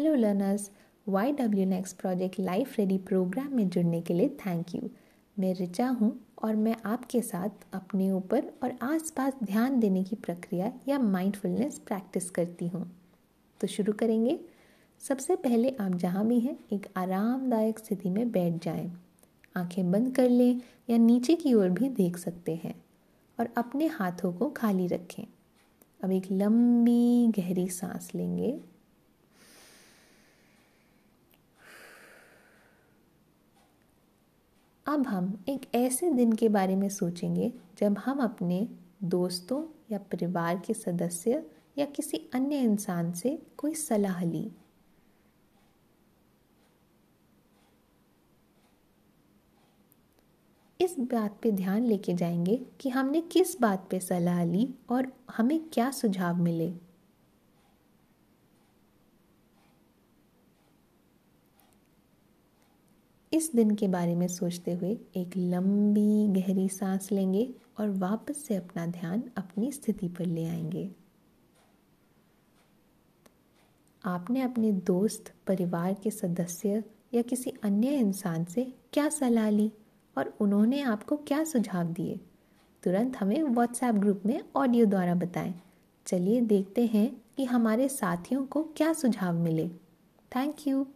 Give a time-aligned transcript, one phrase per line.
[0.00, 0.70] Learners
[1.08, 4.90] Y W next project life ready programme में जुड़ने के लिए थैंक यू
[5.38, 10.72] मैं रिचा हूँ और मैं आपके साथ अपने ऊपर और आसपास ध्यान देने की प्रक्रिया
[10.88, 12.96] या माइंडफुलनेस प्रैक्टिस करती हूँ।
[13.60, 14.40] तो शुरू करेंगे।
[15.00, 18.92] सबसे पहले आप जहाँ भी हैं, एक आरामदायक स्थिति में बैठ जाएँ।
[19.56, 22.84] आँखें बंद कर लें या नीचे की ओर भी देख सकते हैं
[23.40, 25.24] और अपने हाथों को खाली रखें।
[26.04, 28.60] अब एक लंबी गहरी सांस लेंगे।
[34.86, 38.68] अब हम एक ऐसे दिन के बारे में सोचेंगे जब हम अपने
[39.04, 41.46] दोस्तों या परिवार के सदस्य
[41.78, 44.50] या किसी अन्य इंसान से कोई सलाह ली।
[50.80, 55.60] इस बात पे ध्यान लेके जाएँगे कि हमने किस बात पे सलाह ली और हमें
[55.72, 56.72] क्या सुझाव मिले।
[63.34, 68.56] इस दिन के बारे में सोचते हुए एक लंबी गहरी सांस लेंगे और वापस से
[68.56, 70.90] अपना ध्यान अपनी स्थिति पर ले आएँगे।
[74.04, 79.72] आपने अपने दोस्त, परिवार के सदस्य या किसी अन्य इंसान से क्या सलाह ली
[80.18, 82.20] और उन्होंने आपको क्या सुझाव दिए?
[82.82, 85.54] तुरंत हमें व्हाट्सएप ग्रुप में ऑडियो द्वारा बताएँ।
[86.06, 89.68] चलिए देखते हैं कि हमारे साथियों को क्या सुझाव मिले।
[90.36, 90.86] Thank you